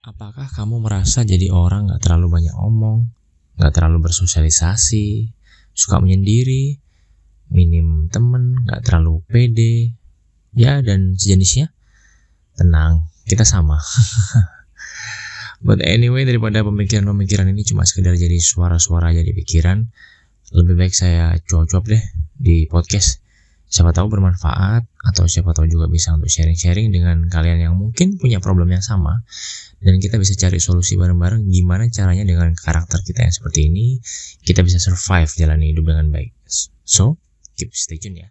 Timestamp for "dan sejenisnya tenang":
10.80-13.12